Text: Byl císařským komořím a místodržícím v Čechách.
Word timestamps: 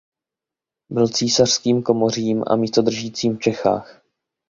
Byl 0.89 1.07
císařským 1.07 1.83
komořím 1.83 2.43
a 2.47 2.55
místodržícím 2.55 3.37
v 3.37 3.39
Čechách. 3.39 4.01